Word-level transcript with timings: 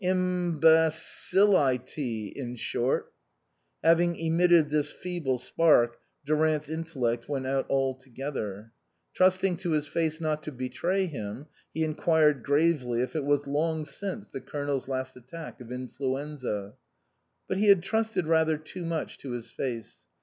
"Imbacillity, 0.03 2.33
in 2.35 2.55
short." 2.55 3.13
Having 3.83 4.15
emitted 4.17 4.71
this 4.71 4.91
feeble 4.91 5.37
spark, 5.37 5.99
Durant's 6.25 6.69
in 6.69 6.85
tellect 6.85 7.29
went 7.29 7.45
out 7.45 7.69
altogether. 7.69 8.71
Trusting 9.13 9.57
to 9.57 9.73
his 9.73 9.87
face 9.87 10.19
not 10.19 10.41
to 10.41 10.51
betray 10.51 11.05
him, 11.05 11.45
he 11.71 11.83
inquired 11.83 12.41
gravely 12.41 13.01
if 13.01 13.15
it 13.15 13.25
was 13.25 13.45
long 13.45 13.85
since 13.85 14.27
the 14.27 14.41
Colonel's 14.41 14.87
last 14.87 15.15
attack 15.15 15.61
of 15.61 15.71
influenza. 15.71 16.73
But 17.47 17.57
he 17.57 17.67
had 17.67 17.83
trusted 17.83 18.25
rather 18.25 18.57
too 18.57 18.83
much 18.83 19.19
to 19.19 19.33
his 19.33 19.51
face. 19.51 19.97